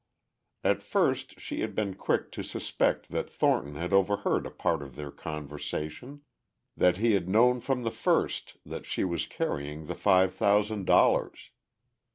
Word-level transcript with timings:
At 0.63 0.81
first 0.81 1.39
she 1.39 1.61
had 1.61 1.75
been 1.75 1.93
quick 1.93 2.31
to 2.31 2.41
suspect 2.41 3.09
that 3.09 3.29
Thornton 3.29 3.75
had 3.75 3.93
overheard 3.93 4.47
a 4.47 4.49
part 4.49 4.81
of 4.81 4.95
their 4.95 5.11
conversation, 5.11 6.21
that 6.75 6.97
he 6.97 7.11
had 7.11 7.29
known 7.29 7.59
from 7.61 7.83
the 7.83 7.91
first 7.91 8.57
that 8.65 8.87
she 8.87 9.03
was 9.03 9.27
carrying 9.27 9.85
the 9.85 9.93
five 9.93 10.33
thousand 10.33 10.87
dollars. 10.87 11.51